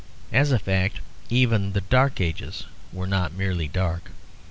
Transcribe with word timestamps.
As 0.33 0.51
a 0.51 0.57
fact, 0.57 0.99
even 1.29 1.73
the 1.73 1.81
Dark 1.81 2.19
Ages 2.19 2.65
were 2.91 3.05
not 3.05 3.35
merely 3.35 3.67
dark. 3.67 4.09